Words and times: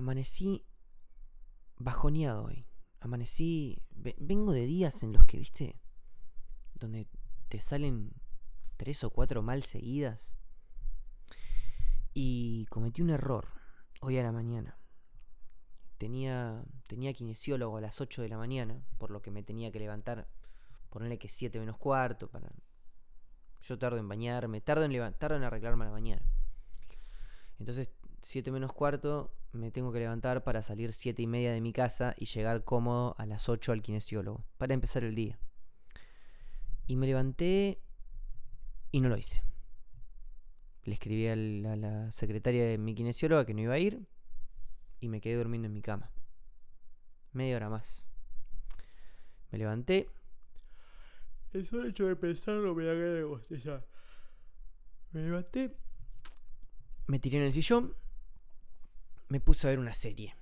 amanecí 0.00 0.66
bajoneado 1.78 2.44
hoy. 2.44 2.66
Amanecí. 3.00 3.82
Vengo 3.90 4.52
de 4.52 4.66
días 4.66 5.02
en 5.02 5.12
los 5.12 5.24
que, 5.24 5.38
viste, 5.38 5.78
donde 6.74 7.06
te 7.48 7.60
salen 7.60 8.12
tres 8.76 9.04
o 9.04 9.10
cuatro 9.10 9.42
mal 9.42 9.62
seguidas. 9.62 10.34
Y 12.12 12.66
cometí 12.66 13.02
un 13.02 13.10
error 13.10 13.48
hoy 14.00 14.18
a 14.18 14.22
la 14.22 14.32
mañana. 14.32 14.78
Tenía, 15.98 16.64
tenía 16.88 17.12
kinesiólogo 17.12 17.76
a 17.76 17.82
las 17.82 18.00
8 18.00 18.22
de 18.22 18.30
la 18.30 18.38
mañana, 18.38 18.82
por 18.96 19.10
lo 19.10 19.20
que 19.20 19.30
me 19.30 19.42
tenía 19.42 19.70
que 19.70 19.78
levantar, 19.78 20.26
ponerle 20.88 21.18
que 21.18 21.28
7 21.28 21.58
menos 21.60 21.76
cuarto, 21.76 22.30
para... 22.30 22.50
Yo 23.60 23.78
tardo 23.78 23.98
en 23.98 24.08
bañarme, 24.08 24.62
tardo 24.62 24.84
en, 24.84 25.14
tardo 25.18 25.36
en 25.36 25.44
arreglarme 25.44 25.84
a 25.84 25.88
la 25.88 25.92
mañana. 25.92 26.22
Entonces, 27.58 27.92
7 28.20 28.50
menos 28.52 28.72
cuarto, 28.72 29.32
me 29.52 29.70
tengo 29.70 29.92
que 29.92 29.98
levantar 29.98 30.44
para 30.44 30.62
salir 30.62 30.92
7 30.92 31.20
y 31.22 31.26
media 31.26 31.52
de 31.52 31.60
mi 31.60 31.72
casa 31.72 32.14
y 32.16 32.26
llegar 32.26 32.64
cómodo 32.64 33.14
a 33.18 33.26
las 33.26 33.48
8 33.48 33.72
al 33.72 33.82
kinesiólogo, 33.82 34.44
para 34.58 34.74
empezar 34.74 35.04
el 35.04 35.14
día. 35.14 35.38
Y 36.86 36.96
me 36.96 37.06
levanté 37.06 37.80
y 38.92 39.00
no 39.00 39.08
lo 39.08 39.16
hice. 39.16 39.42
Le 40.84 40.94
escribí 40.94 41.28
a 41.28 41.36
la, 41.36 42.10
secretaria 42.10 42.66
de 42.66 42.78
mi 42.78 42.94
kinesióloga 42.94 43.44
que 43.44 43.54
no 43.54 43.60
iba 43.60 43.74
a 43.74 43.78
ir 43.78 44.06
y 44.98 45.08
me 45.08 45.20
quedé 45.20 45.36
durmiendo 45.36 45.66
en 45.66 45.74
mi 45.74 45.82
cama. 45.82 46.10
Media 47.32 47.56
hora 47.56 47.68
más. 47.68 48.08
Me 49.50 49.58
levanté. 49.58 50.08
El 51.52 51.66
solo 51.66 51.88
hecho 51.88 52.06
de 52.06 52.16
pensarlo 52.16 52.74
me 52.74 52.84
da 52.84 52.92
de 52.92 53.82
Me 55.12 55.22
levanté. 55.22 55.76
Me 57.06 57.18
tiré 57.18 57.38
en 57.38 57.44
el 57.44 57.52
sillón. 57.52 57.94
Me 59.30 59.38
puse 59.38 59.66
a 59.66 59.70
ver 59.70 59.78
una 59.78 59.94
serie. 59.94 60.34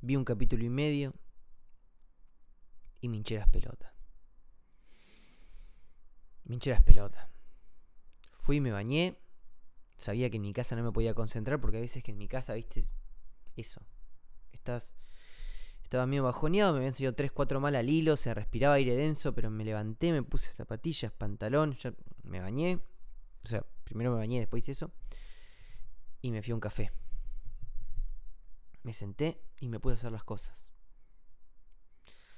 Vi 0.00 0.14
un 0.14 0.24
capítulo 0.24 0.64
y 0.64 0.68
medio. 0.68 1.12
Y 3.00 3.08
me 3.08 3.16
hinché 3.16 3.36
las 3.36 3.48
pelotas. 3.48 3.92
Me 6.44 6.54
hinché 6.54 6.70
las 6.70 6.82
pelotas. 6.82 7.28
Fui 8.38 8.58
y 8.58 8.60
me 8.60 8.70
bañé. 8.70 9.18
Sabía 9.96 10.30
que 10.30 10.36
en 10.36 10.42
mi 10.42 10.52
casa 10.52 10.76
no 10.76 10.84
me 10.84 10.92
podía 10.92 11.12
concentrar 11.14 11.60
porque 11.60 11.78
a 11.78 11.80
veces 11.80 12.04
que 12.04 12.12
en 12.12 12.18
mi 12.18 12.28
casa, 12.28 12.54
viste, 12.54 12.84
eso. 13.56 13.84
Estás. 14.52 14.94
Estaba 15.82 16.06
medio 16.06 16.22
bajoneado, 16.22 16.72
me 16.72 16.78
habían 16.78 16.94
salido 16.94 17.16
3, 17.16 17.32
4 17.32 17.60
mal 17.60 17.74
al 17.74 17.90
hilo, 17.90 18.16
se 18.16 18.32
respiraba 18.32 18.74
aire 18.76 18.94
denso, 18.94 19.34
pero 19.34 19.50
me 19.50 19.64
levanté, 19.64 20.12
me 20.12 20.22
puse 20.22 20.50
zapatillas, 20.52 21.10
pantalón, 21.10 21.76
ya 21.78 21.92
me 22.22 22.40
bañé. 22.40 22.78
O 23.44 23.48
sea, 23.48 23.66
primero 23.82 24.12
me 24.12 24.18
bañé, 24.18 24.38
después 24.38 24.62
hice 24.62 24.72
eso. 24.72 24.92
Y 26.22 26.30
me 26.30 26.40
fui 26.40 26.52
a 26.52 26.54
un 26.54 26.60
café. 26.60 26.92
Me 28.84 28.92
senté 28.92 29.42
y 29.58 29.68
me 29.68 29.80
pude 29.80 29.94
hacer 29.94 30.12
las 30.12 30.22
cosas. 30.22 30.72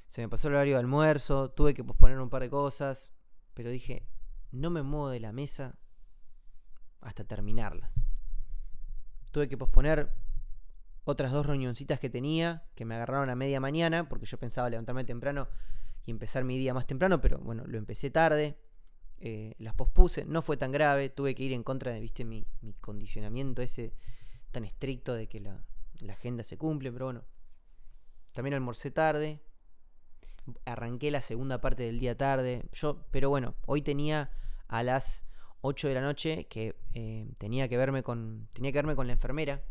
Se 0.08 0.22
me 0.22 0.28
pasó 0.30 0.48
el 0.48 0.55
horario 0.55 0.75
de 0.75 0.80
almuerzo, 0.80 1.50
tuve 1.50 1.75
que 1.75 1.84
posponer 1.84 2.19
un 2.19 2.30
par 2.30 2.41
de 2.41 2.48
cosas, 2.48 3.12
pero 3.53 3.69
dije, 3.69 4.08
no 4.53 4.70
me 4.70 4.83
muevo 4.83 5.11
de 5.11 5.20
la 5.20 5.33
mesa 5.33 5.78
hasta 7.00 7.25
terminarlas. 7.25 8.11
Tuve 9.33 9.48
que 9.48 9.58
posponer 9.58 10.14
otras 11.05 11.33
dos 11.33 11.47
reunioncitas 11.47 12.00
que 12.00 12.11
tenía, 12.11 12.64
que 12.75 12.84
me 12.84 12.94
agarraron 12.94 13.31
a 13.31 13.36
media 13.36 13.60
mañana, 13.60 14.08
porque 14.08 14.27
yo 14.27 14.38
pensaba 14.38 14.70
levantarme 14.70 15.05
temprano 15.05 15.48
y 16.05 16.10
empezar 16.10 16.44
mi 16.44 16.58
día 16.58 16.75
más 16.75 16.86
temprano, 16.86 17.20
pero 17.20 17.38
bueno, 17.38 17.64
lo 17.66 17.78
empecé 17.78 18.10
tarde, 18.10 18.58
eh, 19.19 19.55
las 19.58 19.75
pospuse, 19.75 20.25
no 20.25 20.42
fue 20.42 20.56
tan 20.56 20.72
grave, 20.72 21.08
tuve 21.08 21.34
que 21.34 21.44
ir 21.44 21.53
en 21.53 21.62
contra 21.62 21.92
de, 21.92 22.00
viste, 22.00 22.25
mi, 22.25 22.47
condicionamiento 22.81 23.62
ese 23.62 23.92
tan 24.50 24.64
estricto 24.64 25.14
de 25.14 25.27
que 25.28 25.41
la, 25.41 25.64
la 26.00 26.14
agenda 26.14 26.42
se 26.42 26.58
cumple, 26.58 26.92
pero 26.92 27.06
bueno, 27.06 27.25
también 28.33 28.55
almorcé 28.55 28.91
tarde, 28.91 29.41
arranqué 30.64 31.11
la 31.11 31.20
segunda 31.20 31.61
parte 31.61 31.84
del 31.84 31.98
día 31.98 32.16
tarde, 32.16 32.69
yo, 32.72 33.04
pero 33.10 33.28
bueno, 33.31 33.54
hoy 33.66 33.82
tenía 33.82 34.31
a 34.69 34.82
las 34.82 35.26
8 35.60 35.88
de 35.88 35.94
la 35.94 36.00
noche 36.00 36.47
que 36.47 36.76
eh, 36.94 37.28
tenía 37.38 37.69
que 37.69 37.76
verme 37.76 38.03
con 38.03 38.48
tenía 38.53 38.72
que 38.72 38.78
verme 38.78 38.97
con 38.97 39.06
la 39.06 39.15
enfermera. 39.15 39.62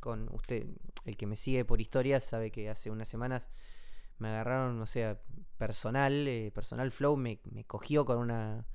Con 0.00 0.28
usted 0.34 0.66
el 1.04 1.16
que 1.16 1.26
me 1.26 1.36
sigue 1.36 1.64
por 1.64 1.80
historias 1.80 2.24
sabe 2.24 2.50
que 2.50 2.68
hace 2.68 2.90
unas 2.90 3.08
semanas 3.08 3.48
me 4.18 4.28
agarraron 4.28 4.80
o 4.80 4.86
sea 4.86 5.20
personal 5.56 6.28
eh, 6.28 6.50
personal 6.54 6.90
flow 6.90 7.16
me, 7.16 7.40
cogió 7.66 8.04
con 8.04 8.18
una 8.18 8.66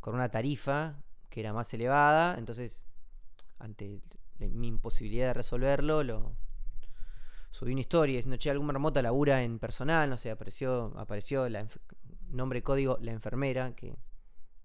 con 0.00 0.14
una 0.14 0.30
tarifa 0.30 1.02
que 1.28 1.40
era 1.40 1.52
más 1.52 1.72
elevada. 1.74 2.36
Entonces 2.38 2.86
ante 3.58 4.00
mi 4.38 4.68
imposibilidad 4.68 5.28
de 5.28 5.34
resolverlo 5.34 6.02
lo 6.02 6.36
subí 7.50 7.72
una 7.72 7.80
historia 7.80 8.16
diciendo 8.16 8.36
che 8.36 8.50
algún 8.50 8.68
remota 8.68 9.02
labura 9.02 9.42
en 9.42 9.58
personal 9.58 10.08
no 10.08 10.16
sé 10.16 10.30
apareció 10.30 10.92
apareció 10.96 11.46
el 11.46 11.58
nombre 12.30 12.62
código 12.62 12.98
la 13.00 13.12
enfermera 13.12 13.74
que 13.74 13.96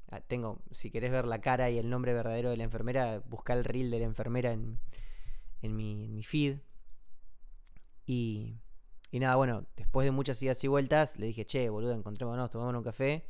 Ah, 0.09 0.21
tengo, 0.21 0.61
si 0.71 0.91
querés 0.91 1.11
ver 1.11 1.25
la 1.25 1.41
cara 1.41 1.69
y 1.69 1.79
el 1.79 1.89
nombre 1.89 2.13
verdadero 2.13 2.49
de 2.49 2.57
la 2.57 2.63
enfermera, 2.63 3.21
busca 3.27 3.53
el 3.53 3.63
reel 3.63 3.89
de 3.89 3.99
la 3.99 4.05
enfermera 4.05 4.51
en, 4.51 4.79
en, 5.61 5.75
mi, 5.75 6.23
feed. 6.23 6.59
Y, 8.05 8.55
y 9.11 9.19
nada, 9.19 9.35
bueno, 9.35 9.65
después 9.75 10.05
de 10.05 10.11
muchas 10.11 10.41
idas 10.43 10.63
y 10.63 10.67
vueltas, 10.67 11.17
le 11.19 11.25
dije, 11.25 11.45
che, 11.45 11.69
boludo, 11.69 11.93
encontrémonos, 11.93 12.49
tomamos 12.51 12.75
un 12.75 12.83
café. 12.83 13.27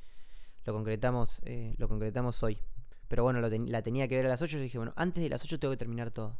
Lo 0.66 0.73
concretamos, 0.73 1.41
eh, 1.45 1.75
lo 1.77 1.87
concretamos 1.87 2.43
hoy. 2.43 2.59
Pero 3.07 3.23
bueno, 3.23 3.39
la 3.39 3.81
tenía 3.81 4.07
que 4.07 4.16
ver 4.17 4.25
a 4.25 4.29
las 4.29 4.41
8. 4.41 4.57
Yo 4.57 4.63
dije, 4.63 4.77
bueno, 4.77 4.93
antes 4.95 5.23
de 5.23 5.29
las 5.29 5.43
8 5.43 5.59
tengo 5.59 5.72
que 5.72 5.77
terminar 5.77 6.11
todo. 6.11 6.37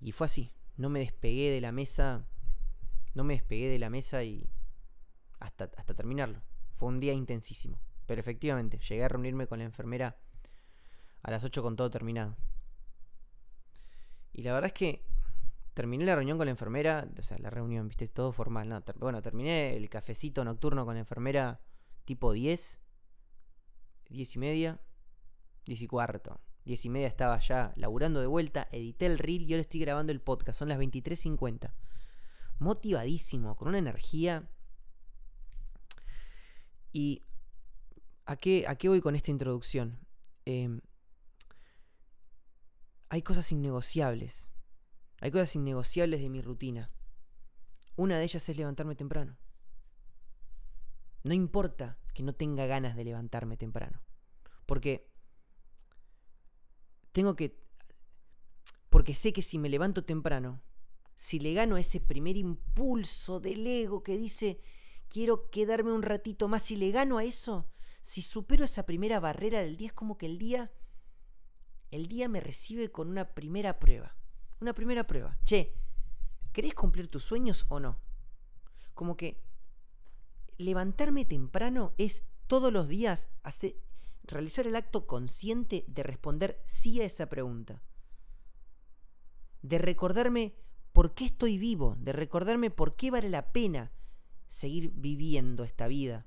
Y 0.00 0.12
fue 0.12 0.24
así. 0.24 0.50
No 0.76 0.88
me 0.88 1.00
despegué 1.00 1.50
de 1.50 1.60
la 1.60 1.72
mesa. 1.72 2.26
No 3.14 3.24
me 3.24 3.34
despegué 3.34 3.68
de 3.68 3.78
la 3.78 3.90
mesa 3.90 4.24
y. 4.24 4.48
Hasta, 5.40 5.70
hasta 5.76 5.94
terminarlo. 5.94 6.42
Fue 6.70 6.88
un 6.88 6.98
día 6.98 7.12
intensísimo. 7.12 7.78
Pero 8.06 8.20
efectivamente, 8.20 8.78
llegué 8.78 9.04
a 9.04 9.08
reunirme 9.08 9.46
con 9.46 9.58
la 9.58 9.64
enfermera 9.64 10.16
a 11.22 11.30
las 11.30 11.44
8 11.44 11.62
con 11.62 11.76
todo 11.76 11.90
terminado. 11.90 12.36
Y 14.32 14.42
la 14.42 14.52
verdad 14.52 14.66
es 14.66 14.72
que 14.74 15.04
terminé 15.74 16.04
la 16.04 16.16
reunión 16.16 16.38
con 16.38 16.46
la 16.46 16.50
enfermera, 16.50 17.08
o 17.18 17.22
sea, 17.22 17.38
la 17.38 17.50
reunión, 17.50 17.88
viste, 17.88 18.06
todo 18.08 18.32
formal. 18.32 18.68
No, 18.68 18.82
bueno, 18.96 19.22
terminé 19.22 19.76
el 19.76 19.88
cafecito 19.88 20.44
nocturno 20.44 20.84
con 20.84 20.94
la 20.94 21.00
enfermera 21.00 21.60
tipo 22.04 22.32
10, 22.32 22.80
10 24.10 24.36
y 24.36 24.38
media, 24.38 24.80
10 25.66 25.82
y 25.82 25.86
cuarto. 25.86 26.40
10 26.64 26.84
y 26.84 26.88
media 26.88 27.08
estaba 27.08 27.38
ya 27.40 27.72
laburando 27.76 28.20
de 28.20 28.26
vuelta, 28.26 28.68
edité 28.72 29.06
el 29.06 29.18
reel 29.18 29.42
y 29.42 29.52
ahora 29.52 29.62
estoy 29.62 29.80
grabando 29.80 30.12
el 30.12 30.20
podcast, 30.20 30.58
son 30.58 30.68
las 30.68 30.78
23.50. 30.78 31.72
Motivadísimo, 32.58 33.56
con 33.56 33.68
una 33.68 33.78
energía. 33.78 34.48
Y 36.92 37.24
¿A 38.26 38.36
qué, 38.36 38.88
voy 38.88 39.00
con 39.00 39.16
esta 39.16 39.30
introducción? 39.30 39.98
Em, 40.46 40.80
hay 43.10 43.22
cosas 43.22 43.52
innegociables. 43.52 44.50
Hay 45.20 45.30
cosas 45.30 45.54
innegociables 45.56 46.20
de 46.20 46.30
mi 46.30 46.40
rutina. 46.40 46.90
Una 47.96 48.18
de 48.18 48.24
ellas 48.24 48.48
es 48.48 48.56
levantarme 48.56 48.96
temprano. 48.96 49.36
No 51.22 51.34
importa 51.34 51.98
que 52.14 52.22
no 52.22 52.34
tenga 52.34 52.66
ganas 52.66 52.96
de 52.96 53.04
levantarme 53.04 53.56
temprano. 53.56 54.02
Porque 54.64 55.12
tengo 57.14 57.36
que... 57.36 57.56
Porque 58.90 59.14
sé 59.14 59.32
que 59.32 59.40
si 59.40 59.56
me 59.56 59.68
levanto 59.68 60.04
temprano, 60.04 60.60
si 61.14 61.38
le 61.38 61.54
gano 61.54 61.76
ese 61.76 62.00
primer 62.00 62.36
impulso 62.36 63.38
del 63.38 63.64
ego 63.66 64.02
que 64.02 64.16
dice, 64.16 64.60
quiero 65.08 65.48
quedarme 65.48 65.92
un 65.92 66.02
ratito 66.02 66.48
más, 66.48 66.62
si 66.62 66.76
le 66.76 66.90
gano 66.90 67.18
a 67.18 67.24
eso, 67.24 67.70
si 68.02 68.20
supero 68.20 68.64
esa 68.64 68.84
primera 68.84 69.20
barrera 69.20 69.60
del 69.60 69.76
día, 69.76 69.88
es 69.88 69.92
como 69.92 70.18
que 70.18 70.26
el 70.26 70.38
día, 70.38 70.72
el 71.92 72.08
día 72.08 72.28
me 72.28 72.40
recibe 72.40 72.90
con 72.90 73.08
una 73.08 73.32
primera 73.32 73.78
prueba. 73.78 74.16
Una 74.60 74.74
primera 74.74 75.06
prueba. 75.06 75.38
Che, 75.44 75.72
¿querés 76.52 76.74
cumplir 76.74 77.06
tus 77.06 77.22
sueños 77.22 77.64
o 77.68 77.78
no? 77.78 78.00
Como 78.92 79.16
que 79.16 79.40
levantarme 80.56 81.24
temprano 81.24 81.94
es 81.96 82.24
todos 82.48 82.72
los 82.72 82.88
días 82.88 83.28
hacer, 83.44 83.76
realizar 84.24 84.66
el 84.66 84.76
acto 84.76 85.06
consciente 85.06 85.84
de 85.86 86.02
responder 86.02 86.62
sí 86.66 87.00
a 87.00 87.04
esa 87.04 87.28
pregunta. 87.28 87.82
De 89.62 89.78
recordarme 89.78 90.54
por 90.92 91.14
qué 91.14 91.26
estoy 91.26 91.58
vivo, 91.58 91.96
de 91.98 92.12
recordarme 92.12 92.70
por 92.70 92.96
qué 92.96 93.10
vale 93.10 93.28
la 93.28 93.52
pena 93.52 93.92
seguir 94.46 94.92
viviendo 94.94 95.64
esta 95.64 95.88
vida. 95.88 96.26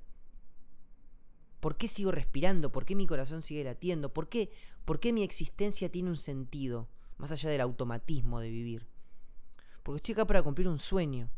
¿Por 1.60 1.76
qué 1.76 1.88
sigo 1.88 2.12
respirando? 2.12 2.70
¿Por 2.70 2.84
qué 2.84 2.94
mi 2.94 3.06
corazón 3.06 3.42
sigue 3.42 3.64
latiendo? 3.64 4.12
¿Por 4.12 4.28
qué, 4.28 4.52
¿Por 4.84 5.00
qué 5.00 5.12
mi 5.12 5.22
existencia 5.22 5.90
tiene 5.90 6.10
un 6.10 6.16
sentido, 6.16 6.88
más 7.16 7.32
allá 7.32 7.50
del 7.50 7.60
automatismo 7.60 8.40
de 8.40 8.50
vivir? 8.50 8.86
Porque 9.82 9.96
estoy 9.96 10.12
acá 10.12 10.26
para 10.26 10.42
cumplir 10.42 10.68
un 10.68 10.78
sueño. 10.78 11.30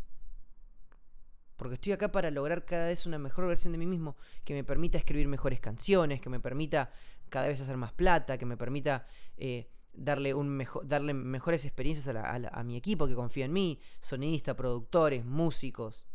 Porque 1.60 1.74
estoy 1.74 1.92
acá 1.92 2.10
para 2.10 2.30
lograr 2.30 2.64
cada 2.64 2.86
vez 2.86 3.04
una 3.04 3.18
mejor 3.18 3.46
versión 3.46 3.72
de 3.72 3.78
mí 3.78 3.84
mismo, 3.84 4.16
que 4.44 4.54
me 4.54 4.64
permita 4.64 4.96
escribir 4.96 5.28
mejores 5.28 5.60
canciones, 5.60 6.18
que 6.18 6.30
me 6.30 6.40
permita 6.40 6.90
cada 7.28 7.48
vez 7.48 7.60
hacer 7.60 7.76
más 7.76 7.92
plata, 7.92 8.38
que 8.38 8.46
me 8.46 8.56
permita 8.56 9.06
eh, 9.36 9.68
darle, 9.92 10.32
un 10.32 10.64
darle 10.84 11.12
mejores 11.12 11.66
experiencias 11.66 12.16
a, 12.16 12.62
mi 12.62 12.78
equipo 12.78 13.06
que 13.06 13.14
confía 13.14 13.44
en 13.44 13.52
mí, 13.52 13.78
sonidistas, 14.00 14.54
productores, 14.54 15.26
músicos. 15.26 16.06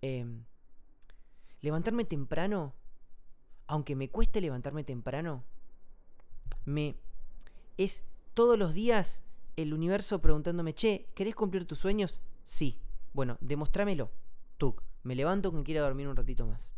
Em, 0.00 0.46
levantarme 1.60 2.06
temprano, 2.06 2.74
aunque 3.66 3.94
me 3.96 4.08
cueste 4.08 4.40
levantarme 4.40 4.82
temprano, 4.82 5.44
me 6.64 6.96
es 7.76 8.02
todos 8.32 8.58
los 8.58 8.72
días 8.72 9.22
el 9.56 9.74
universo 9.74 10.22
preguntándome, 10.22 10.72
che, 10.72 11.10
¿querés 11.14 11.34
cumplir 11.34 11.66
tus 11.66 11.80
sueños? 11.80 12.22
Sí. 12.44 12.78
Bueno, 13.12 13.36
demostrámelo. 13.42 14.10
Tuk, 14.56 14.85
me 15.06 15.14
levanto 15.14 15.52
que 15.52 15.62
quiero 15.62 15.82
dormir 15.82 16.08
un 16.08 16.16
ratito 16.16 16.46
más. 16.46 16.74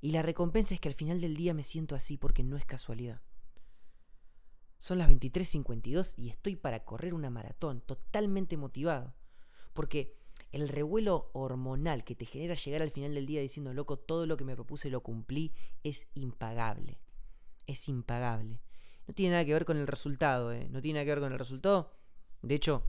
Y 0.00 0.12
la 0.12 0.22
recompensa 0.22 0.72
es 0.72 0.80
que 0.80 0.88
al 0.88 0.94
final 0.94 1.20
del 1.20 1.36
día 1.36 1.52
me 1.52 1.62
siento 1.62 1.94
así 1.94 2.16
porque 2.16 2.42
no 2.42 2.56
es 2.56 2.64
casualidad. 2.64 3.20
Son 4.78 4.96
las 4.96 5.10
23.52 5.10 6.14
y 6.16 6.30
estoy 6.30 6.56
para 6.56 6.84
correr 6.84 7.12
una 7.12 7.28
maratón, 7.28 7.82
totalmente 7.82 8.56
motivado. 8.56 9.14
Porque 9.74 10.16
el 10.52 10.68
revuelo 10.68 11.30
hormonal 11.34 12.04
que 12.04 12.14
te 12.14 12.24
genera 12.24 12.54
llegar 12.54 12.82
al 12.82 12.90
final 12.90 13.14
del 13.14 13.26
día 13.26 13.40
diciendo, 13.40 13.74
loco, 13.74 13.98
todo 13.98 14.26
lo 14.26 14.36
que 14.36 14.44
me 14.44 14.54
propuse 14.54 14.88
lo 14.90 15.02
cumplí, 15.02 15.52
es 15.82 16.08
impagable. 16.14 17.00
Es 17.66 17.88
impagable. 17.88 18.62
No 19.06 19.14
tiene 19.14 19.32
nada 19.32 19.44
que 19.44 19.52
ver 19.52 19.64
con 19.64 19.76
el 19.76 19.86
resultado, 19.86 20.52
¿eh? 20.52 20.68
No 20.70 20.80
tiene 20.80 20.98
nada 20.98 21.04
que 21.04 21.10
ver 21.10 21.20
con 21.20 21.32
el 21.32 21.38
resultado. 21.38 21.92
De 22.42 22.54
hecho, 22.54 22.86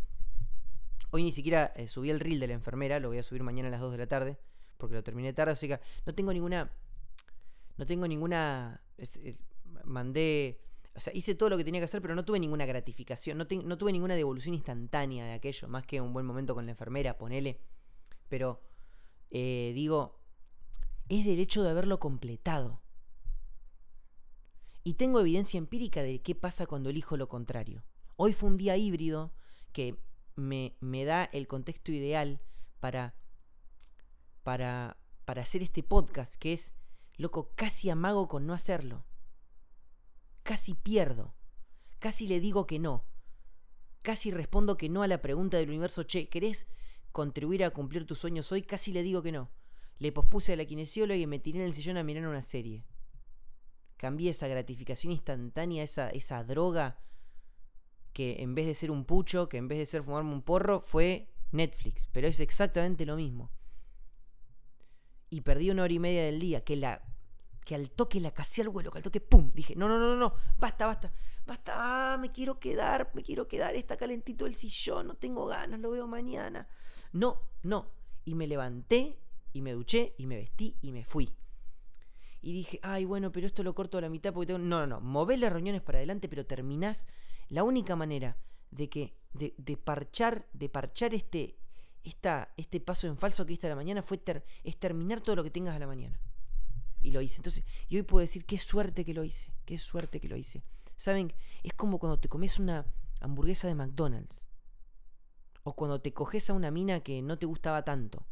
hoy 1.11 1.23
ni 1.23 1.31
siquiera 1.31 1.71
eh, 1.75 1.87
subí 1.87 2.09
el 2.09 2.19
reel 2.19 2.39
de 2.39 2.47
la 2.47 2.53
enfermera, 2.53 2.99
lo 2.99 3.09
voy 3.09 3.19
a 3.19 3.23
subir 3.23 3.43
mañana 3.43 3.67
a 3.69 3.71
las 3.71 3.81
2 3.81 3.91
de 3.93 3.97
la 3.97 4.07
tarde, 4.07 4.37
porque 4.77 4.95
lo 4.95 5.03
terminé 5.03 5.33
tarde, 5.33 5.53
así 5.53 5.67
que 5.67 5.79
no 6.05 6.15
tengo 6.15 6.33
ninguna... 6.33 6.71
No 7.77 7.85
tengo 7.85 8.07
ninguna... 8.07 8.81
mandé 9.85 10.59
o 10.95 10.99
sea, 10.99 11.13
hice 11.15 11.35
todo 11.35 11.49
lo 11.49 11.57
que 11.57 11.63
tenía 11.63 11.79
que 11.79 11.85
hacer, 11.85 12.01
pero 12.01 12.15
no 12.15 12.25
tuve 12.25 12.39
ninguna 12.39 12.65
gratificación, 12.65 13.37
no, 13.37 13.47
tuve 13.47 13.91
ninguna 13.91 14.15
devolución 14.15 14.53
instantánea 14.55 15.25
de 15.25 15.33
aquello, 15.33 15.67
más 15.67 15.85
que 15.85 16.01
un 16.01 16.11
buen 16.11 16.25
momento 16.25 16.53
con 16.53 16.65
la 16.65 16.71
enfermera, 16.71 17.17
ponele. 17.17 17.59
Pero, 18.27 18.61
eh, 19.29 19.71
digo, 19.73 20.19
es 21.07 21.25
derecho 21.25 21.63
de 21.63 21.69
haberlo 21.69 21.99
completado. 21.99 22.81
Y 24.83 24.95
tengo 24.95 25.21
evidencia 25.21 25.57
empírica 25.57 26.03
de 26.03 26.21
qué 26.21 26.35
pasa 26.35 26.65
cuando 26.65 26.89
elijo 26.89 27.15
lo 27.15 27.29
contrario. 27.29 27.83
Hoy 28.17 28.33
fue 28.33 28.49
un 28.49 28.57
día 28.57 28.75
híbrido 28.75 29.31
que 29.71 29.97
me, 30.35 30.75
me 30.79 31.05
da 31.05 31.25
el 31.25 31.47
contexto 31.47 31.91
ideal 31.91 32.41
para, 32.79 33.15
para, 34.43 34.97
para 35.25 35.41
hacer 35.41 35.61
este 35.63 35.83
podcast, 35.83 36.35
que 36.35 36.53
es, 36.53 36.73
loco, 37.17 37.51
casi 37.55 37.89
amago 37.89 38.27
con 38.27 38.45
no 38.45 38.53
hacerlo 38.53 39.05
casi 40.43 40.73
pierdo. 40.73 41.33
Casi 41.99 42.27
le 42.27 42.39
digo 42.39 42.65
que 42.65 42.79
no. 42.79 43.05
Casi 44.01 44.31
respondo 44.31 44.77
que 44.77 44.89
no 44.89 45.03
a 45.03 45.07
la 45.07 45.21
pregunta 45.21 45.57
del 45.57 45.69
universo, 45.69 46.03
che, 46.03 46.29
¿querés 46.29 46.67
contribuir 47.11 47.63
a 47.63 47.69
cumplir 47.69 48.05
tus 48.05 48.19
sueños 48.19 48.51
hoy? 48.51 48.63
Casi 48.63 48.91
le 48.91 49.03
digo 49.03 49.21
que 49.21 49.31
no. 49.31 49.51
Le 49.99 50.11
pospuse 50.11 50.53
a 50.53 50.55
la 50.55 50.65
kinesióloga 50.65 51.19
y 51.19 51.27
me 51.27 51.39
tiré 51.39 51.59
en 51.59 51.65
el 51.65 51.73
sillón 51.73 51.97
a 51.97 52.03
mirar 52.03 52.27
una 52.27 52.41
serie. 52.41 52.83
Cambié 53.97 54.31
esa 54.31 54.47
gratificación 54.47 55.13
instantánea, 55.13 55.83
esa, 55.83 56.09
esa 56.09 56.43
droga 56.43 56.97
que 58.13 58.41
en 58.41 58.55
vez 58.55 58.65
de 58.65 58.73
ser 58.73 58.91
un 58.91 59.05
pucho, 59.05 59.49
que 59.49 59.57
en 59.57 59.67
vez 59.67 59.79
de 59.79 59.85
ser 59.85 60.03
fumarme 60.03 60.33
un 60.33 60.41
porro, 60.41 60.81
fue 60.81 61.31
Netflix. 61.51 62.07
Pero 62.11 62.27
es 62.27 62.39
exactamente 62.39 63.05
lo 63.05 63.15
mismo. 63.15 63.51
Y 65.29 65.41
perdí 65.41 65.69
una 65.69 65.83
hora 65.83 65.93
y 65.93 65.99
media 65.99 66.23
del 66.23 66.39
día, 66.39 66.63
que 66.63 66.75
la 66.75 67.01
que 67.65 67.75
al 67.75 67.91
toque 67.91 68.19
la 68.19 68.31
casé 68.31 68.61
al 68.61 68.69
vuelo, 68.69 68.91
que 68.91 68.97
al 68.97 69.03
toque, 69.03 69.21
¡pum! 69.21 69.51
Dije, 69.51 69.75
no, 69.75 69.87
no, 69.87 69.99
no, 69.99 70.15
no, 70.15 70.33
basta, 70.57 70.87
basta, 70.87 71.13
basta, 71.45 71.73
ah, 72.13 72.17
me 72.17 72.31
quiero 72.31 72.59
quedar, 72.59 73.11
me 73.13 73.23
quiero 73.23 73.47
quedar, 73.47 73.75
está 73.75 73.97
calentito 73.97 74.45
el 74.45 74.55
sillón, 74.55 75.07
no 75.07 75.15
tengo 75.15 75.45
ganas, 75.45 75.79
lo 75.79 75.91
veo 75.91 76.07
mañana. 76.07 76.67
No, 77.13 77.39
no. 77.63 77.91
Y 78.25 78.35
me 78.35 78.47
levanté 78.47 79.19
y 79.53 79.61
me 79.61 79.73
duché 79.73 80.15
y 80.17 80.25
me 80.25 80.37
vestí 80.37 80.77
y 80.81 80.91
me 80.91 81.05
fui. 81.05 81.33
Y 82.41 82.53
dije, 82.53 82.79
ay, 82.81 83.05
bueno, 83.05 83.31
pero 83.31 83.45
esto 83.45 83.61
lo 83.61 83.75
corto 83.75 83.99
a 83.99 84.01
la 84.01 84.09
mitad 84.09 84.33
porque 84.33 84.47
tengo... 84.47 84.59
No, 84.59 84.79
no, 84.81 84.87
no, 84.87 85.01
movés 85.01 85.39
las 85.39 85.53
reuniones 85.53 85.81
para 85.81 85.99
adelante, 85.99 86.27
pero 86.27 86.45
terminás. 86.45 87.07
La 87.51 87.63
única 87.63 87.97
manera 87.97 88.37
de 88.69 88.89
que, 88.89 89.13
de, 89.33 89.53
de 89.57 89.75
parchar, 89.75 90.47
de 90.53 90.69
parchar 90.69 91.13
este, 91.13 91.57
esta, 92.01 92.53
este 92.55 92.79
paso 92.79 93.07
en 93.07 93.17
falso 93.17 93.45
que 93.45 93.51
hiciste 93.51 93.67
a 93.67 93.71
la 93.71 93.75
mañana 93.75 94.01
fue 94.01 94.21
es 94.63 94.77
terminar 94.77 95.19
todo 95.19 95.35
lo 95.35 95.43
que 95.43 95.51
tengas 95.51 95.75
a 95.75 95.79
la 95.79 95.85
mañana 95.85 96.17
y 97.01 97.11
lo 97.11 97.19
hice. 97.19 97.37
Entonces, 97.37 97.65
y 97.89 97.97
hoy 97.97 98.03
puedo 98.03 98.21
decir 98.21 98.45
qué 98.45 98.57
suerte 98.57 99.03
que 99.03 99.13
lo 99.13 99.25
hice, 99.25 99.51
qué 99.65 99.77
suerte 99.77 100.21
que 100.21 100.29
lo 100.29 100.37
hice. 100.37 100.63
Saben, 100.95 101.33
es 101.61 101.73
como 101.73 101.99
cuando 101.99 102.21
te 102.21 102.29
comes 102.29 102.57
una 102.57 102.85
hamburguesa 103.19 103.67
de 103.67 103.75
McDonald's 103.75 104.47
o 105.63 105.75
cuando 105.75 105.99
te 105.99 106.13
coges 106.13 106.49
a 106.49 106.53
una 106.53 106.71
mina 106.71 107.01
que 107.01 107.21
no 107.21 107.37
te 107.37 107.47
gustaba 107.47 107.83
tanto. 107.83 108.25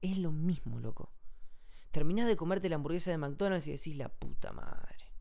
Es 0.00 0.16
lo 0.18 0.30
mismo, 0.30 0.78
loco. 0.78 1.10
Terminás 1.90 2.28
de 2.28 2.36
comerte 2.36 2.68
la 2.68 2.76
hamburguesa 2.76 3.10
de 3.10 3.18
McDonald's 3.18 3.66
y 3.66 3.72
decís 3.72 3.96
la 3.96 4.10
puta 4.10 4.52
madre. 4.52 5.12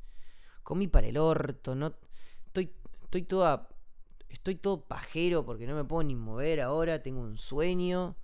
Comí 0.62 0.88
para 0.88 1.08
el 1.08 1.18
orto, 1.18 1.74
no 1.74 1.96
estoy 3.18 3.24
toda 3.24 3.70
estoy 4.30 4.56
todo 4.56 4.86
pajero 4.86 5.46
porque 5.46 5.66
no 5.66 5.76
me 5.76 5.84
puedo 5.84 6.04
ni 6.04 6.16
mover 6.16 6.62
ahora, 6.62 7.02
tengo 7.02 7.22
un 7.22 7.38
sueño. 7.38 8.18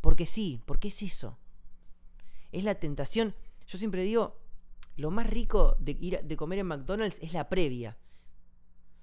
Porque 0.00 0.26
sí, 0.26 0.62
porque 0.66 0.88
es 0.88 1.02
eso. 1.02 1.38
Es 2.52 2.62
la 2.64 2.76
tentación 2.76 3.34
yo 3.66 3.78
siempre 3.78 4.02
digo, 4.02 4.38
lo 4.96 5.10
más 5.10 5.28
rico 5.28 5.76
de, 5.78 5.96
ir 6.00 6.20
de 6.22 6.36
comer 6.36 6.60
en 6.60 6.66
McDonald's 6.66 7.18
es 7.20 7.32
la 7.32 7.48
previa. 7.48 7.98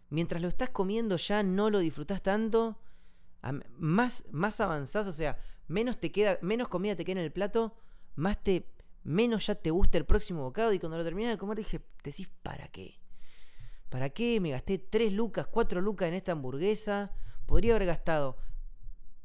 Mientras 0.09 0.41
lo 0.41 0.47
estás 0.47 0.69
comiendo 0.69 1.17
ya 1.17 1.43
no 1.43 1.69
lo 1.69 1.79
disfrutas 1.79 2.21
tanto, 2.21 2.79
más, 3.77 4.23
más 4.31 4.61
avanzás, 4.61 5.07
o 5.07 5.11
sea, 5.11 5.37
menos, 5.67 5.99
te 5.99 6.11
queda, 6.11 6.37
menos 6.41 6.69
comida 6.69 6.95
te 6.95 7.03
queda 7.03 7.19
en 7.19 7.25
el 7.25 7.31
plato, 7.31 7.75
más 8.15 8.41
te, 8.41 8.71
menos 9.03 9.47
ya 9.47 9.55
te 9.55 9.71
gusta 9.71 9.97
el 9.97 10.05
próximo 10.05 10.43
bocado. 10.43 10.71
Y 10.71 10.79
cuando 10.79 10.97
lo 10.97 11.03
terminé 11.03 11.29
de 11.29 11.37
comer 11.37 11.57
dije, 11.57 11.81
decís, 12.03 12.29
¿para 12.41 12.67
qué? 12.69 13.01
¿Para 13.93 14.09
qué 14.09 14.39
me 14.39 14.49
gasté 14.49 14.79
3 14.79 15.13
lucas, 15.13 15.45
4 15.45 15.79
lucas 15.79 16.07
en 16.07 16.15
esta 16.15 16.31
hamburguesa? 16.31 17.11
Podría 17.45 17.75
haber 17.75 17.85
gastado 17.85 18.39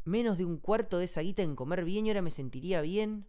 menos 0.05 0.37
de 0.37 0.44
un 0.44 0.59
cuarto 0.59 0.99
de 0.99 1.06
esa 1.06 1.23
guita 1.23 1.43
en 1.43 1.56
comer 1.56 1.87
bien 1.87 2.05
y 2.05 2.11
ahora 2.11 2.20
me 2.20 2.31
sentiría 2.31 2.82
bien. 2.82 3.26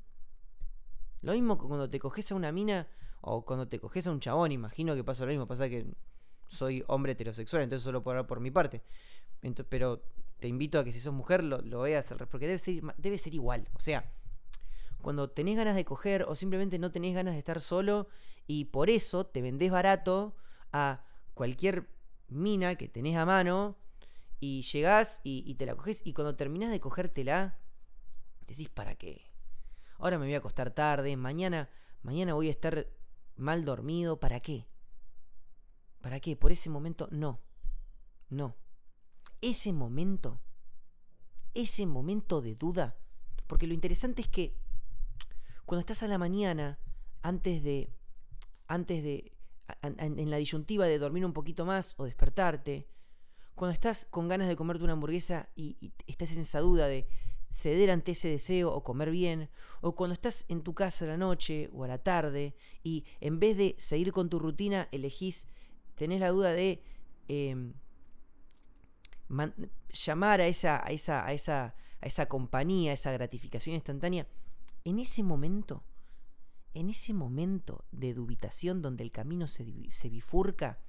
Lo 1.21 1.31
mismo 1.31 1.57
que 1.57 1.65
cuando 1.65 1.88
te 1.88 1.97
coges 1.97 2.30
a 2.33 2.36
una 2.36 2.51
mina 2.51 2.89
o 3.21 3.45
cuando 3.45 3.69
te 3.69 3.80
coges 3.80 4.06
a 4.07 4.12
un 4.12 4.19
chabón, 4.19 4.51
imagino 4.51 4.95
que 4.95 5.03
pasa 5.06 5.24
lo 5.24 5.30
mismo, 5.30 5.47
pasa 5.47 5.69
que 5.69 5.88
soy 6.50 6.83
hombre 6.88 7.13
heterosexual, 7.13 7.63
entonces 7.63 7.85
solo 7.85 8.03
puedo 8.03 8.18
hablar 8.18 8.27
por 8.27 8.42
mi 8.42 8.51
parte. 8.51 8.83
pero 9.69 10.03
te 10.42 10.50
invito 10.50 10.77
a 10.77 10.83
que 10.83 10.92
si 10.92 11.00
sos 11.00 11.13
mujer 11.13 11.45
lo, 11.45 11.59
lo 11.59 11.80
veas, 11.80 12.13
porque 12.30 12.47
debe 12.47 12.59
ser, 12.59 12.81
debe 12.97 13.18
ser 13.18 13.33
igual. 13.33 13.69
O 13.75 13.80
sea, 13.80 14.11
cuando 15.02 15.30
tenés 15.30 15.56
ganas 15.56 15.78
de 15.78 15.85
coger 15.85 16.23
o 16.23 16.35
simplemente 16.35 16.80
no 16.80 16.92
tenés 16.92 17.16
ganas 17.16 17.35
de 17.35 17.40
estar 17.40 17.61
solo 17.61 18.09
y 18.45 18.66
por 18.66 18.90
eso 18.90 19.25
te 19.25 19.42
vendés 19.42 19.71
barato 19.71 20.35
a 20.73 21.06
cualquier 21.39 21.87
mina 22.27 22.75
que 22.75 22.89
tenés 22.89 23.15
a 23.15 23.25
mano 23.25 23.77
y 24.41 24.63
llegás 24.63 25.21
y, 25.23 25.55
te 25.55 25.65
la 25.65 25.73
coges 25.73 26.01
y 26.03 26.11
cuando 26.11 26.35
terminás 26.35 26.69
de 26.69 26.81
cogértela, 26.81 27.57
decís, 28.45 28.67
¿para 28.67 28.95
qué? 28.95 29.31
ahora 29.99 30.17
me 30.17 30.25
voy 30.25 30.33
a 30.35 30.39
acostar 30.39 30.71
tarde, 30.71 31.15
mañana, 31.15 31.69
mañana 32.01 32.33
voy 32.33 32.49
a 32.49 32.51
estar 32.51 32.89
mal 33.37 33.63
dormido, 33.63 34.19
¿para 34.19 34.41
qué? 34.41 34.67
¿Para 36.01 36.19
qué? 36.19 36.35
Por 36.35 36.51
ese 36.51 36.69
momento, 36.69 37.07
no. 37.09 37.39
No. 38.27 38.57
Ese 39.39 39.71
momento, 39.71 40.41
ese 41.53 41.85
momento 41.85 42.41
de 42.41 42.55
duda, 42.55 42.97
porque 43.47 43.65
lo 43.65 43.73
interesante 43.73 44.23
es 44.23 44.27
que 44.27 44.57
cuando 45.65 45.79
estás 45.79 46.03
a 46.03 46.09
la 46.09 46.17
mañana, 46.17 46.79
antes 47.21 47.63
de, 47.63 47.95
antes 48.67 49.03
de, 49.03 49.38
en 49.81 50.30
la 50.30 50.38
disyuntiva 50.38 50.85
de 50.85 50.99
dormir 50.99 51.26
un 51.26 51.33
poquito 51.33 51.66
más 51.66 51.95
o 51.97 52.06
despertarte, 52.06 52.88
cuando 53.59 53.73
estás 53.73 54.06
con 54.09 54.30
ganas 54.30 54.47
de 54.47 54.56
comerte 54.56 54.85
una 54.85 54.94
hamburguesa 54.94 55.49
y, 55.54 55.92
estás 56.07 56.31
en 56.31 56.40
esa 56.40 56.61
duda 56.61 56.88
de 56.88 57.09
ceder 57.52 57.92
ante 57.92 58.14
ese 58.14 58.30
deseo 58.30 58.71
o 58.73 58.85
comer 58.85 59.11
bien, 59.11 59.49
o 59.81 59.95
cuando 59.95 60.14
estás 60.14 60.45
en 60.47 60.61
tu 60.61 60.73
casa 60.73 61.04
a 61.04 61.09
la 61.09 61.18
noche 61.18 61.69
o 61.73 61.83
a 61.83 61.88
la 61.90 61.97
tarde 61.97 62.56
y 62.83 63.04
en 63.19 63.38
vez 63.42 63.57
de 63.57 63.76
seguir 63.78 64.14
con 64.14 64.30
tu 64.30 64.40
rutina 64.40 64.88
elegís, 64.94 65.47
tenés 65.95 66.21
la 66.21 66.30
duda 66.30 66.54
de 66.54 66.81
em, 67.28 67.73
llamar 69.92 70.40
a 70.40 70.47
esa, 70.47 70.81
a, 70.85 70.92
esa, 70.92 71.26
a, 71.26 71.33
esa, 71.33 71.76
a 71.99 72.06
esa 72.06 72.28
compañía, 72.28 72.92
a 72.92 72.94
esa 72.94 73.11
gratificación 73.11 73.76
instantánea, 73.76 74.26
en 74.85 74.99
ese 74.99 75.21
momento, 75.21 75.83
en 76.73 76.90
ese 76.90 77.14
momento 77.14 77.85
de 77.92 78.14
dubitación 78.14 78.81
donde 78.81 79.04
el 79.04 79.11
camino 79.11 79.47
se, 79.47 79.64
bifurca, 80.09 80.80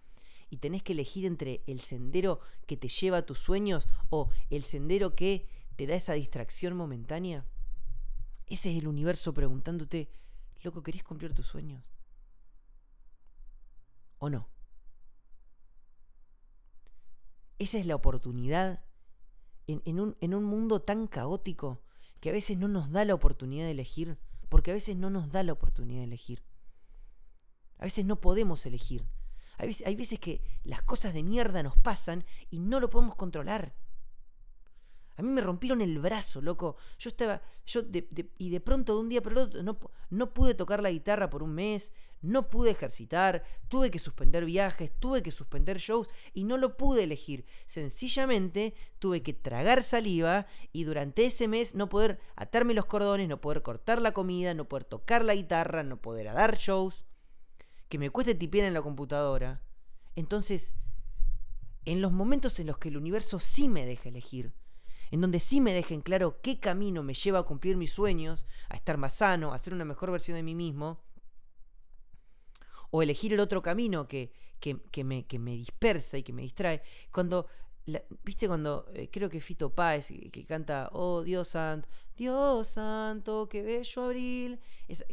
y 0.49 0.57
tenés 0.57 0.83
que 0.83 0.93
elegir 0.93 1.27
entre 1.27 1.63
el 1.67 1.81
sendero 1.81 2.41
que 2.67 2.77
te 2.77 2.89
lleva 2.89 3.19
a 3.19 3.27
tus 3.27 3.39
sueños 3.39 3.89
o 4.09 4.31
el 4.51 4.65
sendero 4.65 5.15
que 5.15 5.47
te 5.77 5.87
da 5.87 5.95
esa 5.95 6.15
distracción 6.15 6.77
momentánea, 6.77 7.47
ese 8.47 8.73
es 8.73 8.79
el 8.79 8.89
universo 8.89 9.33
preguntándote, 9.33 10.11
loco, 10.63 10.83
¿querés 10.83 11.05
cumplir 11.05 11.35
tus 11.35 11.47
sueños? 11.47 11.89
¿O 14.19 14.29
no? 14.29 14.49
esa 17.61 17.79
es 17.79 17.87
la 17.87 17.95
oportunidad 17.95 18.83
en, 19.67 20.01
un, 20.01 20.17
en 20.21 20.35
un 20.35 20.45
mundo 20.45 20.81
tan 20.81 21.07
caótico 21.07 21.83
que 22.19 22.31
a 22.31 22.33
veces 22.33 22.57
no 22.57 22.69
nos 22.69 22.91
da 22.91 23.05
la 23.05 23.15
oportunidad 23.15 23.67
de 23.67 23.71
elegir, 23.71 24.19
porque 24.51 24.73
a 24.73 24.75
veces 24.75 24.97
no 24.97 25.09
nos 25.09 25.33
da 25.33 25.43
la 25.43 25.53
oportunidad 25.55 26.01
de 26.01 26.05
elegir. 26.05 26.43
A 27.79 27.85
veces 27.85 28.05
no 28.05 28.21
podemos 28.21 28.67
elegir. 28.67 29.07
Hay 29.57 29.95
veces, 29.95 30.19
que 30.19 30.43
las 30.65 30.83
cosas 30.83 31.15
de 31.15 31.23
mierda 31.23 31.63
nos 31.63 31.77
pasan 31.77 32.25
y 32.51 32.59
no 32.59 32.81
lo 32.81 32.91
podemos 32.91 33.15
controlar. 33.15 33.75
A 35.21 35.23
mí 35.23 35.29
me 35.29 35.43
rompieron 35.43 35.83
el 35.83 35.99
brazo, 35.99 36.41
loco. 36.41 36.77
Yo 36.99 37.11
estaba, 37.11 37.43
yo 37.67 37.83
y 38.39 38.49
de 38.49 38.61
pronto 38.61 38.95
de 38.95 39.01
un 39.01 39.11
día 39.11 39.21
para 39.21 39.35
el 39.35 39.43
otro 39.43 39.63
no, 39.63 39.79
no 40.09 40.33
pude 40.33 40.55
tocar 40.55 40.83
la 40.83 40.91
guitarra 40.91 41.29
por 41.29 41.43
un 41.43 41.55
mes, 41.55 41.93
no 42.23 42.49
pude 42.49 42.71
ejercitar, 42.71 43.45
tuve 43.69 43.91
que 43.91 43.99
suspender 43.99 44.47
viajes, 44.47 44.91
tuve 44.99 45.23
que 45.23 45.31
suspender 45.31 45.77
shows 45.77 46.09
y 46.33 46.45
no 46.45 46.57
lo 46.57 46.79
pude 46.79 47.05
elegir. 47.05 47.45
Sencillamente 47.67 48.73
tuve 48.99 49.23
que 49.23 49.35
tragar 49.35 49.83
saliva 49.83 50.47
y 50.73 50.85
durante 50.85 51.27
ese 51.27 51.49
mes 51.49 51.75
no 51.75 51.91
poder 51.91 52.19
atarme 52.35 52.73
los 52.73 52.87
cordones, 52.87 53.29
no 53.29 53.43
poder 53.43 53.61
cortar 53.61 54.01
la 54.01 54.13
comida, 54.13 54.55
no 54.55 54.71
poder 54.71 54.85
tocar 54.85 55.23
la 55.23 55.35
guitarra, 55.35 55.83
no 55.83 56.01
poder 56.01 56.33
dar 56.33 56.57
shows, 56.57 57.05
que 57.91 57.99
me 57.99 58.09
cueste 58.09 58.35
tipear 58.35 58.65
en 58.65 58.73
la 58.73 58.81
computadora. 58.81 59.61
Entonces, 60.17 60.73
en 61.85 62.01
los 62.01 62.11
momentos 62.11 62.59
en 62.59 62.69
los 62.69 62.79
que 62.79 62.89
el 62.89 62.97
universo 62.97 63.39
sí 63.39 63.69
me 63.69 63.85
deja 63.85 64.09
elegir, 64.09 64.55
en 65.11 65.21
donde 65.21 65.41
sí 65.41 65.61
me 65.61 65.73
dejen 65.73 66.01
claro 66.01 66.41
qué 66.41 66.61
camino 66.61 67.03
me 67.03 67.15
lleva 67.15 67.41
a 67.41 67.45
cumplir 67.45 67.77
mis 67.77 67.93
sueños, 67.93 68.47
a 68.69 68.77
estar 68.77 68.97
más 68.97 69.17
sano, 69.17 69.53
a 69.53 69.59
ser 69.59 69.75
una 69.75 69.85
mejor 69.85 70.11
versión 70.11 70.37
de 70.37 70.43
mí 70.43 70.55
mismo, 70.55 71.03
o 72.91 73.03
elegir 73.03 73.33
el 73.33 73.41
otro 73.41 73.63
camino 73.63 74.09
que, 74.09 74.33
que, 74.61 75.05
me, 75.05 75.27
que 75.27 75.39
me 75.39 75.53
dispersa 75.53 76.19
y 76.19 76.23
que 76.23 76.33
me 76.33 76.43
distrae. 76.43 76.83
Cuando, 77.13 77.47
viste 78.25 78.47
cuando, 78.47 78.87
eh, 78.95 79.09
creo 79.11 79.29
que 79.29 79.41
Fito 79.41 79.75
Páez, 79.75 80.09
que, 80.33 80.45
canta, 80.45 80.91
oh 80.93 81.23
Dios 81.23 81.49
santo, 81.49 81.89
Dios 82.17 82.69
santo, 82.69 83.49
qué 83.49 83.63
bello 83.63 84.03
abril, 84.03 84.61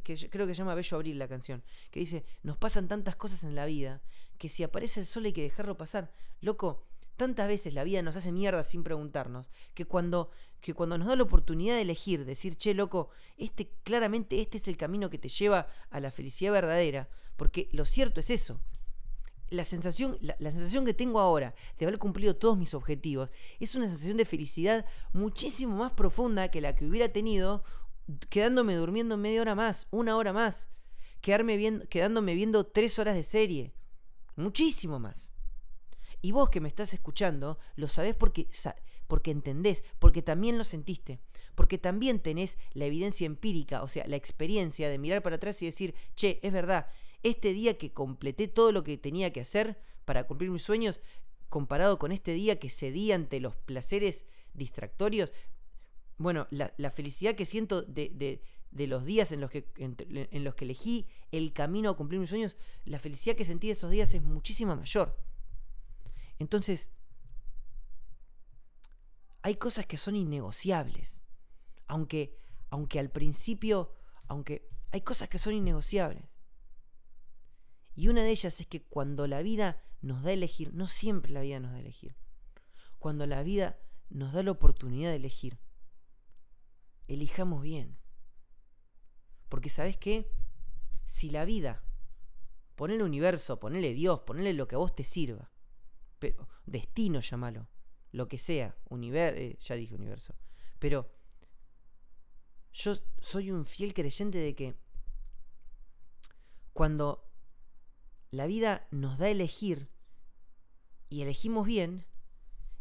que 0.03 0.29
creo 0.29 0.45
que 0.45 0.53
se 0.53 0.59
llama 0.59 0.75
Bello 0.75 0.97
abril 0.97 1.17
la 1.17 1.27
canción, 1.27 1.63
que 1.89 1.99
dice, 1.99 2.25
nos 2.43 2.57
pasan 2.57 2.87
tantas 2.87 3.15
cosas 3.15 3.43
en 3.43 3.55
la 3.55 3.65
vida, 3.65 4.01
que 4.37 4.49
si 4.49 4.63
aparece 4.63 4.99
el 4.99 5.05
sol 5.05 5.25
hay 5.25 5.33
que 5.33 5.43
dejarlo 5.43 5.77
pasar. 5.77 6.11
Loco, 6.41 6.86
Tantas 7.17 7.47
veces 7.47 7.73
la 7.73 7.83
vida 7.83 8.03
nos 8.03 8.15
hace 8.15 8.31
mierda 8.31 8.61
sin 8.61 8.83
preguntarnos, 8.83 9.49
que 9.73 9.85
cuando, 9.85 10.29
que 10.61 10.75
cuando 10.75 10.99
nos 10.99 11.07
da 11.07 11.15
la 11.15 11.23
oportunidad 11.23 11.75
de 11.75 11.81
elegir, 11.81 12.25
decir, 12.25 12.55
che, 12.57 12.75
loco, 12.75 13.09
este 13.37 13.71
claramente 13.83 14.39
este 14.39 14.57
es 14.57 14.67
el 14.67 14.77
camino 14.77 15.09
que 15.09 15.17
te 15.17 15.27
lleva 15.27 15.67
a 15.89 15.99
la 15.99 16.11
felicidad 16.11 16.51
verdadera, 16.51 17.09
porque 17.35 17.69
lo 17.71 17.85
cierto 17.85 18.19
es 18.19 18.29
eso. 18.29 18.61
La 19.49 19.63
sensación, 19.63 20.19
la, 20.21 20.51
sensación 20.51 20.85
que 20.85 20.93
tengo 20.93 21.19
ahora 21.19 21.55
de 21.79 21.85
haber 21.85 21.97
cumplido 21.97 22.35
todos 22.35 22.57
mis 22.57 22.73
objetivos 22.73 23.31
es 23.59 23.73
una 23.75 23.87
sensación 23.87 24.17
de 24.17 24.25
felicidad 24.25 24.85
muchísimo 25.13 25.77
más 25.77 25.93
profunda 25.93 26.51
que 26.51 26.61
la 26.61 26.75
que 26.75 26.85
hubiera 26.85 27.09
tenido 27.09 27.63
quedándome 28.29 28.75
durmiendo 28.75 29.17
media 29.17 29.41
hora 29.41 29.55
más, 29.55 29.87
una 29.89 30.17
hora 30.17 30.33
más, 30.33 30.67
quedarme 31.21 31.57
viendo, 31.57 31.87
quedándome 31.87 32.35
viendo 32.35 32.65
tres 32.65 32.99
horas 32.99 33.15
de 33.15 33.23
serie. 33.23 33.73
Muchísimo 34.35 34.99
más. 34.99 35.31
Y 36.27 36.33
vos 36.33 36.49
que 36.49 36.59
me 36.59 36.67
estás 36.67 36.93
escuchando, 36.93 37.57
lo 37.77 37.87
sabés 37.87 38.13
porque, 38.13 38.47
porque 39.07 39.31
entendés, 39.31 39.85
porque 39.97 40.21
también 40.21 40.57
lo 40.57 40.65
sentiste, 40.65 41.21
porque 41.55 41.77
también 41.77 42.19
tenés 42.19 42.57
la 42.73 42.83
evidencia 42.83 43.25
empírica, 43.25 43.81
o 43.81 43.87
sea, 43.87 44.05
la 44.07 44.17
experiencia 44.17 44.89
de 44.89 44.97
mirar 44.97 45.23
para 45.23 45.37
atrás 45.37 45.61
y 45.61 45.67
decir, 45.67 45.95
che, 46.17 46.41
es 46.43 46.51
verdad, 46.51 46.87
este 47.23 47.53
día 47.53 47.77
que 47.77 47.93
completé 47.93 48.49
todo 48.49 48.73
lo 48.73 48.83
que 48.83 48.97
tenía 48.97 49.31
que 49.31 49.39
hacer 49.39 49.79
para 50.03 50.27
cumplir 50.27 50.51
mis 50.51 50.63
sueños, 50.63 50.99
comparado 51.47 51.97
con 51.97 52.11
este 52.11 52.33
día 52.33 52.59
que 52.59 52.69
cedí 52.69 53.13
ante 53.13 53.39
los 53.39 53.55
placeres 53.55 54.25
distractorios, 54.53 55.31
bueno, 56.17 56.45
la, 56.49 56.91
felicidad 56.91 57.35
que 57.35 57.45
siento 57.45 57.83
de, 57.83 58.41
los 58.73 59.05
días 59.05 59.31
en 59.31 59.39
los, 59.39 59.49
que, 59.49 59.65
en 59.77 60.43
los 60.43 60.55
que 60.55 60.65
elegí 60.65 61.07
el 61.31 61.53
camino 61.53 61.89
a 61.89 61.95
cumplir 61.95 62.19
mis 62.19 62.31
sueños, 62.31 62.57
la 62.83 62.99
felicidad 62.99 63.37
que 63.37 63.45
sentí 63.45 63.67
de 63.67 63.73
esos 63.73 63.91
días 63.91 64.13
es 64.13 64.23
muchísimo 64.23 64.75
mayor. 64.75 65.15
Entonces, 66.39 66.91
hay 69.41 69.55
cosas 69.55 69.85
que 69.85 69.97
son 69.97 70.15
innegociables. 70.15 71.23
Aunque, 71.87 72.37
aunque 72.69 72.99
al 72.99 73.09
principio, 73.09 73.93
aunque 74.27 74.69
hay 74.91 75.01
cosas 75.01 75.29
que 75.29 75.39
son 75.39 75.53
innegociables. 75.53 76.25
Y 77.95 78.09
una 78.09 78.23
de 78.23 78.29
ellas 78.29 78.59
es 78.59 78.67
que 78.67 78.83
cuando 78.83 79.25
la 79.25 79.41
vida 79.41 79.81
nos 80.01 80.21
da 80.21 80.29
a 80.29 80.33
elegir, 80.33 80.73
no 80.73 80.87
siempre 80.87 81.31
la 81.31 81.41
vida 81.41 81.59
nos 81.59 81.71
da 81.71 81.77
a 81.77 81.81
elegir. 81.81 82.15
Cuando 82.99 83.25
la 83.25 83.41
vida 83.41 83.79
nos 84.09 84.33
da 84.33 84.43
la 84.43 84.51
oportunidad 84.51 85.09
de 85.09 85.15
elegir, 85.15 85.59
elijamos 87.07 87.61
bien. 87.63 87.97
Porque 89.49 89.69
sabes 89.69 89.97
qué? 89.97 90.29
Si 91.05 91.29
la 91.29 91.45
vida, 91.45 91.83
ponele 92.75 93.03
universo, 93.03 93.59
ponele 93.59 93.93
Dios, 93.93 94.19
ponele 94.21 94.53
lo 94.53 94.67
que 94.67 94.75
a 94.75 94.79
vos 94.79 94.93
te 94.93 95.03
sirva, 95.03 95.51
pero, 96.19 96.47
destino, 96.65 97.19
llámalo, 97.19 97.67
lo 98.11 98.27
que 98.27 98.37
sea, 98.37 98.75
universo, 98.89 99.39
eh, 99.39 99.57
ya 99.59 99.75
dije 99.75 99.95
universo, 99.95 100.35
pero 100.79 101.11
yo 102.73 102.95
soy 103.21 103.51
un 103.51 103.65
fiel 103.65 103.93
creyente 103.93 104.37
de 104.37 104.55
que 104.55 104.75
cuando 106.73 107.27
la 108.29 108.45
vida 108.45 108.87
nos 108.91 109.17
da 109.17 109.25
a 109.25 109.29
elegir 109.29 109.89
y 111.09 111.21
elegimos 111.21 111.65
bien, 111.65 112.05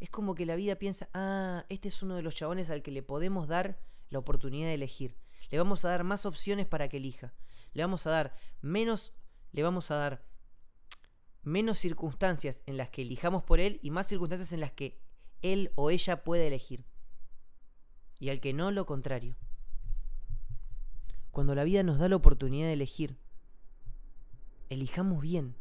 es 0.00 0.10
como 0.10 0.34
que 0.34 0.44
la 0.44 0.56
vida 0.56 0.76
piensa, 0.76 1.08
ah, 1.14 1.64
este 1.68 1.88
es 1.88 2.02
uno 2.02 2.16
de 2.16 2.22
los 2.22 2.34
chabones 2.34 2.68
al 2.70 2.82
que 2.82 2.90
le 2.90 3.02
podemos 3.02 3.48
dar 3.48 3.80
la 4.10 4.18
oportunidad 4.18 4.68
de 4.68 4.74
elegir. 4.74 5.16
Le 5.50 5.58
vamos 5.58 5.84
a 5.84 5.88
dar 5.88 6.04
más 6.04 6.26
opciones 6.26 6.66
para 6.66 6.88
que 6.88 6.98
elija. 6.98 7.32
Le 7.72 7.82
vamos 7.82 8.06
a 8.06 8.10
dar 8.10 8.36
menos, 8.60 9.14
le 9.52 9.62
vamos 9.62 9.90
a 9.90 9.96
dar 9.96 10.24
menos 11.46 11.78
circunstancias 11.78 12.64
en 12.66 12.76
las 12.76 12.90
que 12.90 13.02
elijamos 13.02 13.44
por 13.44 13.60
él 13.60 13.78
y 13.80 13.90
más 13.90 14.08
circunstancias 14.08 14.52
en 14.52 14.60
las 14.60 14.72
que 14.72 14.98
él 15.42 15.70
o 15.76 15.90
ella 15.90 16.24
puede 16.24 16.48
elegir. 16.48 16.84
Y 18.18 18.30
al 18.30 18.40
que 18.40 18.52
no, 18.52 18.72
lo 18.72 18.84
contrario. 18.84 19.36
Cuando 21.30 21.54
la 21.54 21.64
vida 21.64 21.84
nos 21.84 21.98
da 21.98 22.08
la 22.08 22.16
oportunidad 22.16 22.66
de 22.66 22.72
elegir, 22.72 23.16
elijamos 24.70 25.20
bien. 25.20 25.54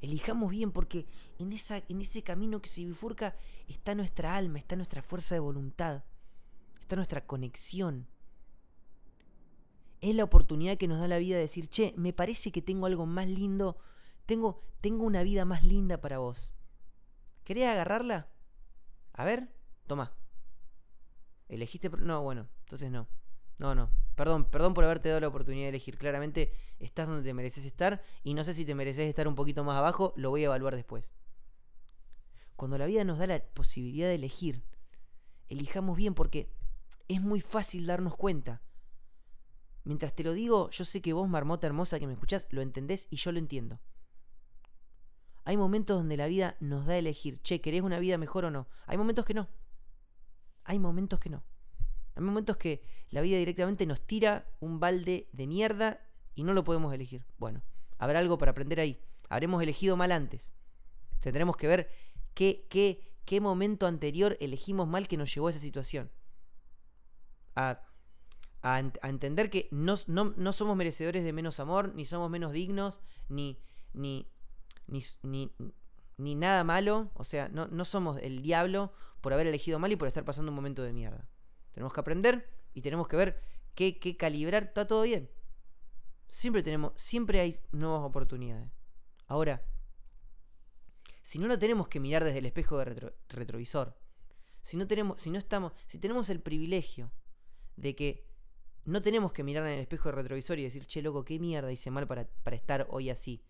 Elijamos 0.00 0.50
bien 0.50 0.70
porque 0.70 1.06
en, 1.38 1.52
esa, 1.52 1.82
en 1.88 2.00
ese 2.00 2.22
camino 2.22 2.62
que 2.62 2.68
se 2.68 2.84
bifurca 2.84 3.34
está 3.66 3.96
nuestra 3.96 4.36
alma, 4.36 4.58
está 4.58 4.76
nuestra 4.76 5.02
fuerza 5.02 5.34
de 5.34 5.40
voluntad, 5.40 6.04
está 6.80 6.94
nuestra 6.94 7.26
conexión. 7.26 8.06
Es 10.00 10.14
la 10.14 10.24
oportunidad 10.24 10.76
que 10.76 10.88
nos 10.88 11.00
da 11.00 11.08
la 11.08 11.18
vida 11.18 11.36
de 11.36 11.42
decir, 11.42 11.68
che, 11.68 11.94
me 11.96 12.12
parece 12.12 12.52
que 12.52 12.62
tengo 12.62 12.86
algo 12.86 13.06
más 13.06 13.28
lindo 13.28 13.76
tengo, 14.80 15.04
una 15.04 15.22
vida 15.22 15.44
más 15.44 15.62
linda 15.64 16.00
para 16.00 16.18
vos. 16.18 16.54
¿Querés 17.44 17.66
agarrarla? 17.66 18.28
A 19.12 19.24
ver, 19.24 19.52
toma. 19.86 20.14
¿Elegiste? 21.48 21.90
No, 21.90 22.22
bueno, 22.22 22.48
entonces 22.60 22.90
no. 22.90 23.08
No, 23.58 23.74
no. 23.74 23.90
Perdón, 24.14 24.46
perdón 24.46 24.74
por 24.74 24.84
haberte 24.84 25.08
dado 25.08 25.20
la 25.20 25.28
oportunidad 25.28 25.64
de 25.64 25.70
elegir. 25.70 25.98
Claramente 25.98 26.52
estás 26.78 27.08
donde 27.08 27.22
te 27.22 27.34
mereces 27.34 27.66
estar 27.66 28.02
y 28.22 28.34
no 28.34 28.44
sé 28.44 28.54
si 28.54 28.64
te 28.64 28.74
mereces 28.74 29.06
estar 29.06 29.28
un 29.28 29.34
poquito 29.34 29.64
más 29.64 29.76
abajo, 29.76 30.14
lo 30.16 30.30
voy 30.30 30.42
a 30.42 30.46
evaluar 30.46 30.76
después. 30.76 31.12
Cuando 32.56 32.78
la 32.78 32.86
vida 32.86 33.04
nos 33.04 33.18
da 33.18 33.26
la 33.26 33.44
posibilidad 33.44 34.08
de 34.08 34.14
elegir, 34.14 34.64
elijamos 35.48 35.96
bien 35.96 36.14
porque 36.14 36.52
es 37.08 37.20
muy 37.20 37.40
fácil 37.40 37.86
darnos 37.86 38.16
cuenta. 38.16 38.62
Mientras 39.84 40.14
te 40.14 40.22
lo 40.22 40.32
digo, 40.32 40.70
yo 40.70 40.84
sé 40.84 41.02
que 41.02 41.12
vos, 41.12 41.28
marmota 41.28 41.66
hermosa 41.66 41.98
que 41.98 42.06
me 42.06 42.12
escuchás, 42.12 42.46
lo 42.50 42.62
entendés 42.62 43.08
y 43.10 43.16
yo 43.16 43.32
lo 43.32 43.38
entiendo. 43.38 43.80
Hay 45.44 45.56
momentos 45.56 45.96
donde 45.96 46.16
la 46.16 46.26
vida 46.26 46.56
nos 46.60 46.86
da 46.86 46.94
a 46.94 46.98
elegir, 46.98 47.40
che, 47.42 47.60
¿querés 47.60 47.82
una 47.82 47.98
vida 47.98 48.16
mejor 48.18 48.44
o 48.44 48.50
no? 48.50 48.68
Hay 48.86 48.96
momentos 48.96 49.24
que 49.24 49.34
no. 49.34 49.48
Hay 50.64 50.78
momentos 50.78 51.18
que 51.18 51.30
no. 51.30 51.42
Hay 52.14 52.22
momentos 52.22 52.56
que 52.56 52.82
la 53.10 53.20
vida 53.20 53.38
directamente 53.38 53.86
nos 53.86 54.00
tira 54.00 54.46
un 54.60 54.78
balde 54.78 55.28
de 55.32 55.46
mierda 55.46 56.00
y 56.34 56.44
no 56.44 56.54
lo 56.54 56.64
podemos 56.64 56.94
elegir. 56.94 57.24
Bueno, 57.38 57.62
habrá 57.98 58.20
algo 58.20 58.38
para 58.38 58.52
aprender 58.52 58.80
ahí. 58.80 59.00
Habremos 59.28 59.62
elegido 59.62 59.96
mal 59.96 60.12
antes. 60.12 60.52
Tendremos 61.20 61.56
que 61.56 61.66
ver 61.66 61.90
qué, 62.34 62.66
qué, 62.68 63.12
qué 63.24 63.40
momento 63.40 63.86
anterior 63.86 64.36
elegimos 64.40 64.86
mal 64.86 65.08
que 65.08 65.16
nos 65.16 65.34
llevó 65.34 65.48
a 65.48 65.50
esa 65.50 65.60
situación. 65.60 66.10
A, 67.54 67.82
a, 68.62 68.78
entender 68.78 69.50
que 69.50 69.68
no, 69.72 69.96
no, 70.06 70.32
no 70.36 70.52
somos 70.52 70.76
merecedores 70.76 71.24
de 71.24 71.32
menos 71.32 71.60
amor, 71.60 71.94
ni 71.94 72.04
somos 72.04 72.30
menos 72.30 72.52
dignos, 72.52 73.00
ni, 73.28 73.58
ni, 73.92 74.31
ni, 74.92 76.34
nada 76.34 76.64
malo. 76.64 77.10
O 77.14 77.24
sea, 77.24 77.48
no, 77.48 77.84
somos 77.84 78.18
el 78.18 78.42
diablo 78.42 78.92
por 79.20 79.32
haber 79.32 79.46
elegido 79.46 79.78
mal 79.78 79.92
y 79.92 79.96
por 79.96 80.08
estar 80.08 80.24
pasando 80.24 80.50
un 80.50 80.56
momento 80.56 80.82
de 80.82 80.92
mierda. 80.92 81.28
Tenemos 81.72 81.92
que 81.92 82.00
aprender 82.00 82.50
y 82.74 82.82
tenemos 82.82 83.08
que 83.08 83.16
ver 83.16 83.40
qué, 83.74 83.98
qué 83.98 84.16
calibrar. 84.16 84.64
Está 84.64 84.86
todo 84.86 85.02
bien. 85.02 85.30
Siempre 86.28 86.62
tenemos, 86.62 86.92
siempre 86.96 87.40
hay 87.40 87.56
nuevas 87.72 88.02
oportunidades. 88.02 88.70
Ahora, 89.26 89.62
Si 91.22 91.38
no, 91.38 91.46
no 91.46 91.58
tenemos 91.58 91.88
que 91.88 92.00
mirar 92.00 92.24
desde 92.24 92.38
el 92.38 92.46
espejo 92.46 92.78
de 92.78 93.12
retrovisor. 93.28 93.96
Si 94.60 94.76
no, 94.76 94.86
tenemos, 94.86 95.20
si 95.20 95.30
no 95.30 95.38
estamos, 95.38 95.72
si 95.86 95.98
tenemos 95.98 96.30
el 96.30 96.40
privilegio 96.40 97.12
de 97.76 97.94
que 97.94 98.26
no 98.84 99.02
tenemos 99.02 99.32
que 99.32 99.44
mirar 99.44 99.66
en 99.66 99.74
el 99.74 99.80
espejo 99.80 100.08
de 100.08 100.16
retrovisor 100.16 100.58
y 100.58 100.64
decir, 100.64 100.86
che, 100.86 101.00
loco, 101.00 101.24
qué 101.24 101.38
mierda 101.38 101.70
hice 101.70 101.90
mal 101.90 102.06
para, 102.06 102.28
para 102.42 102.56
estar 102.56 102.86
hoy 102.90 103.10
así. 103.10 103.42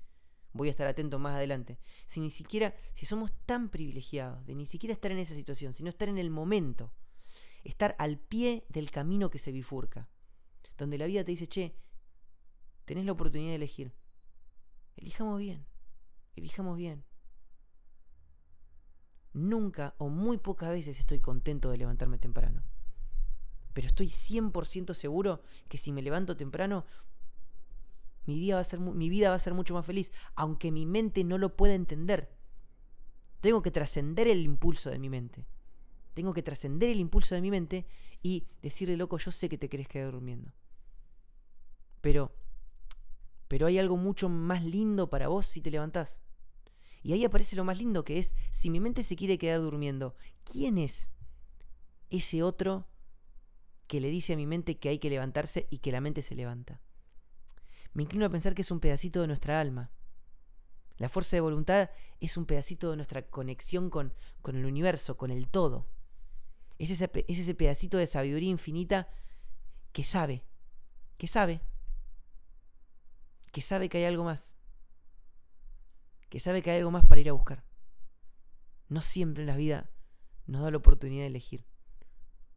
Voy 0.53 0.69
a 0.69 0.71
estar 0.71 0.87
atento 0.87 1.19
más 1.19 1.35
adelante. 1.35 1.79
Si 2.07 2.21
ni 2.21 2.31
siquiera, 2.31 2.75
si 2.93 3.07
somos 3.07 3.33
tan 3.47 3.71
privilegiados 3.71 4.45
de 4.45 4.55
ni 4.55 4.67
siquiera 4.67 4.93
estar 4.93 5.11
en 5.11 5.19
esa 5.19 5.35
situación, 5.35 5.75
sino 5.75 5.89
estar 5.89 6.09
en 6.09 6.19
el 6.19 6.31
momento, 6.31 6.93
estar 7.65 7.97
al 7.99 8.19
pie 8.19 8.67
del 8.69 8.91
camino 8.91 9.31
que 9.31 9.39
se 9.39 9.53
bifurca, 9.53 10.09
donde 10.77 10.99
la 10.99 11.07
vida 11.07 11.25
te 11.25 11.31
dice, 11.33 11.47
che, 11.47 11.75
tenés 12.85 13.05
la 13.05 13.13
oportunidad 13.13 13.51
de 13.51 13.57
elegir. 13.57 13.95
Elijamos 14.97 15.39
bien, 15.41 15.67
elijamos 16.37 16.77
bien. 16.77 17.05
Nunca 19.33 19.95
o 19.97 20.09
muy 20.09 20.37
pocas 20.37 20.69
veces 20.69 20.99
estoy 21.01 21.21
contento 21.21 21.71
de 21.71 21.79
levantarme 21.79 22.19
temprano. 22.19 22.63
Pero 23.73 23.89
estoy 23.89 24.09
100% 24.09 24.93
seguro 24.93 25.43
que 25.69 25.79
si 25.79 25.93
me 25.93 26.03
levanto 26.03 26.37
temprano, 26.37 26.85
mi, 28.27 28.39
día 28.39 28.57
va 28.57 28.61
a 28.61 28.65
ser, 28.65 28.81
mi 28.81 29.09
vida 29.09 29.31
va 29.31 29.37
a 29.37 29.41
ser 29.41 29.55
mucho 29.55 29.75
más 29.75 29.87
feliz, 29.87 30.13
aunque 30.35 30.71
mi 30.71 30.87
mente 30.87 31.25
no 31.25 31.39
lo 31.39 31.57
pueda 31.57 31.75
entender. 31.75 32.33
Tengo 33.41 33.63
que 33.63 33.71
trascender 33.71 34.29
el 34.29 34.43
impulso 34.45 34.91
de 34.91 34.99
mi 34.99 35.09
mente. 35.09 35.47
Tengo 36.15 36.33
que 36.33 36.43
trascender 36.43 36.91
el 36.91 37.01
impulso 37.01 37.35
de 37.35 37.41
mi 37.41 37.51
mente 37.51 37.87
y 38.23 38.47
decirle, 38.61 38.97
loco, 38.97 39.19
yo 39.19 39.33
sé 39.33 39.49
que 39.49 39.59
te 39.59 39.69
querés 39.69 39.89
quedar 39.89 40.13
durmiendo. 40.13 40.53
Pero, 42.01 42.35
pero 43.49 43.67
hay 43.67 43.79
algo 43.79 43.97
mucho 43.97 44.29
más 44.29 44.63
lindo 44.63 45.11
para 45.11 45.29
vos 45.29 45.47
si 45.47 45.61
te 45.61 45.71
levantás. 45.71 46.23
Y 47.03 47.13
ahí 47.13 47.25
aparece 47.25 47.57
lo 47.57 47.65
más 47.65 47.79
lindo 47.79 48.05
que 48.05 48.19
es, 48.19 48.35
si 48.51 48.71
mi 48.71 48.79
mente 48.79 49.03
se 49.03 49.17
quiere 49.17 49.39
quedar 49.39 49.61
durmiendo, 49.61 50.15
¿quién 50.45 50.79
es 50.79 51.11
ese 52.11 52.43
otro 52.43 52.87
que 53.89 54.01
le 54.01 54.09
dice 54.11 54.35
a 54.35 54.37
mi 54.37 54.47
mente 54.47 54.79
que 54.79 54.89
hay 54.89 54.99
que 54.99 55.11
levantarse 55.11 55.67
y 55.71 55.79
que 55.79 55.91
la 55.91 56.01
mente 56.01 56.23
se 56.23 56.37
levanta? 56.37 56.81
Me 57.93 58.03
inclino 58.03 58.27
a 58.27 58.31
pensar 58.31 58.55
que 58.55 58.63
es 58.63 58.71
un 58.71 58.81
pedacito 58.81 59.21
de 59.21 59.27
nuestra 59.27 59.61
alma. 59.61 59.91
La 60.99 61.09
fuerza 61.09 61.37
de 61.37 61.41
voluntad 61.41 61.91
es 62.21 62.37
un 62.37 62.47
pedacito 62.47 62.91
de 62.91 62.97
nuestra 62.97 63.23
conexión 63.23 63.91
con, 63.91 64.15
con 64.41 64.57
el 64.57 64.65
universo, 64.65 65.17
con 65.17 65.31
el 65.31 65.49
todo. 65.49 65.87
Es 66.79 66.91
ese, 66.91 67.11
es 67.29 67.39
ese 67.39 67.55
pedacito 67.55 67.99
de 67.99 68.07
sabiduría 68.07 68.51
infinita 68.51 69.09
que 69.93 70.05
sabe, 70.05 70.45
que 71.17 71.27
sabe, 71.27 71.61
que 73.53 73.61
sabe 73.61 73.89
que 73.89 73.99
hay 73.99 74.05
algo 74.05 74.25
más 74.25 74.57
que 76.33 76.41
sabe 76.41 76.63
que 76.63 76.71
hay 76.71 76.79
algo 76.79 76.91
más 76.91 77.05
para 77.05 77.21
ir 77.21 77.29
a 77.29 77.35
buscar. 77.35 77.63
No 78.89 79.03
siempre 79.03 79.43
en 79.43 79.49
la 79.49 79.57
vida 79.57 79.91
nos 80.47 80.63
da 80.63 80.71
la 80.71 80.79
oportunidad 80.79 81.25
de 81.25 81.27
elegir. 81.27 81.67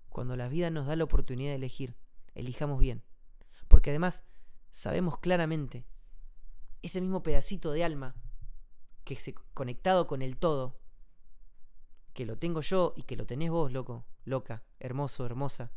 Cuando 0.07 0.37
la 0.37 0.47
vida 0.47 0.69
nos 0.69 0.87
da 0.87 0.95
la 0.95 1.03
oportunidad 1.03 1.49
de 1.49 1.57
elegir, 1.57 1.97
elijamos 2.35 2.79
bien. 2.79 3.03
Porque 3.67 3.89
además 3.89 4.23
sabemos 4.75 5.19
claramente 5.19 5.87
ese 6.81 6.99
mismo 6.99 7.23
pedacito 7.23 7.71
de 7.71 7.85
alma 7.85 8.13
que 9.05 9.15
se 9.15 9.33
conectado 9.53 10.05
con 10.05 10.21
el 10.21 10.35
todo, 10.35 10.81
que 12.13 12.25
lo 12.25 12.37
tengo 12.37 12.59
yo 12.59 12.93
y 12.97 13.03
que 13.03 13.15
lo 13.15 13.25
tenés 13.25 13.51
vos, 13.51 13.71
loco, 13.71 14.05
loca, 14.25 14.65
hermoso, 14.79 15.25
hermosa. 15.25 15.71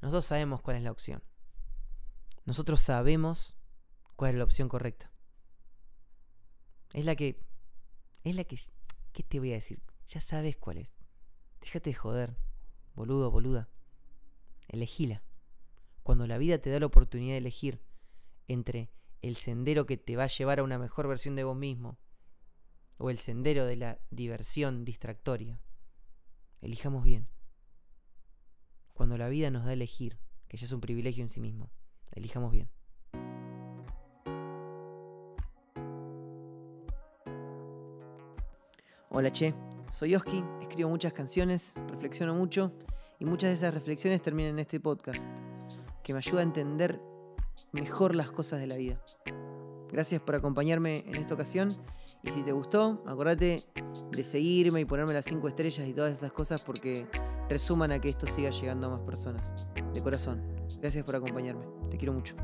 Nosotros 0.00 0.24
sabemos 0.24 0.62
cuál 0.62 0.78
es 0.78 0.82
la 0.82 0.90
opción. 0.90 1.22
Nosotros 2.46 2.80
sabemos 2.80 3.54
cuál 4.16 4.30
es 4.30 4.38
la 4.38 4.44
opción 4.44 4.70
correcta. 4.70 5.12
Es 6.94 7.04
la 7.04 7.14
que. 7.14 7.44
Es 8.24 8.36
la 8.36 8.44
que. 8.44 8.58
¿Qué 9.12 9.22
te 9.22 9.38
voy 9.38 9.50
a 9.52 9.56
decir? 9.56 9.82
Ya 10.06 10.22
sabes 10.22 10.56
cuál 10.56 10.78
es. 10.78 10.94
Déjate 11.60 11.90
de 11.90 11.94
joder, 11.94 12.38
boludo, 12.94 13.30
boluda. 13.30 13.68
Elegila. 14.66 15.22
Cuando 16.08 16.26
la 16.26 16.38
vida 16.38 16.56
te 16.56 16.70
da 16.70 16.80
la 16.80 16.86
oportunidad 16.86 17.34
de 17.34 17.36
elegir 17.36 17.82
entre 18.46 18.88
el 19.20 19.36
sendero 19.36 19.84
que 19.84 19.98
te 19.98 20.16
va 20.16 20.24
a 20.24 20.28
llevar 20.28 20.58
a 20.58 20.62
una 20.62 20.78
mejor 20.78 21.06
versión 21.06 21.36
de 21.36 21.44
vos 21.44 21.54
mismo 21.54 21.98
o 22.96 23.10
el 23.10 23.18
sendero 23.18 23.66
de 23.66 23.76
la 23.76 23.98
diversión 24.08 24.86
distractoria, 24.86 25.60
elijamos 26.62 27.04
bien. 27.04 27.28
Cuando 28.94 29.18
la 29.18 29.28
vida 29.28 29.50
nos 29.50 29.64
da 29.64 29.70
a 29.72 29.72
elegir, 29.74 30.18
que 30.48 30.56
ya 30.56 30.64
es 30.64 30.72
un 30.72 30.80
privilegio 30.80 31.22
en 31.22 31.28
sí 31.28 31.42
mismo, 31.42 31.70
elijamos 32.12 32.52
bien. 32.52 32.70
Hola 39.10 39.30
Che, 39.30 39.54
soy 39.90 40.14
Oski, 40.14 40.42
escribo 40.62 40.88
muchas 40.88 41.12
canciones, 41.12 41.74
reflexiono 41.86 42.34
mucho 42.34 42.72
y 43.20 43.26
muchas 43.26 43.50
de 43.50 43.56
esas 43.56 43.74
reflexiones 43.74 44.22
terminan 44.22 44.52
en 44.52 44.60
este 44.60 44.80
podcast, 44.80 45.22
que 46.08 46.14
me 46.14 46.20
ayuda 46.20 46.40
a 46.40 46.42
entender 46.42 47.02
mejor 47.72 48.16
las 48.16 48.30
cosas 48.30 48.60
de 48.60 48.66
la 48.66 48.76
vida. 48.76 48.98
Gracias 49.92 50.22
por 50.22 50.36
acompañarme 50.36 51.04
en 51.06 51.16
esta 51.16 51.34
ocasión 51.34 51.68
y 52.22 52.30
si 52.30 52.42
te 52.42 52.52
gustó, 52.52 53.02
acordate 53.06 53.62
de 54.10 54.24
seguirme 54.24 54.80
y 54.80 54.84
ponerme 54.86 55.12
las 55.12 55.26
5 55.26 55.46
estrellas 55.48 55.86
y 55.86 55.92
todas 55.92 56.12
esas 56.12 56.32
cosas 56.32 56.64
porque 56.64 57.06
resuman 57.50 57.92
a 57.92 58.00
que 58.00 58.08
esto 58.08 58.26
siga 58.26 58.48
llegando 58.48 58.86
a 58.86 58.90
más 58.96 59.00
personas. 59.00 59.52
De 59.92 60.02
corazón, 60.02 60.42
gracias 60.80 61.04
por 61.04 61.16
acompañarme, 61.16 61.66
te 61.90 61.98
quiero 61.98 62.14
mucho. 62.14 62.34